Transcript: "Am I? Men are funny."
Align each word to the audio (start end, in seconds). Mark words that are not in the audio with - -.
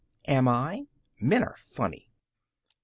"Am 0.27 0.47
I? 0.47 0.87
Men 1.19 1.43
are 1.43 1.57
funny." 1.59 2.09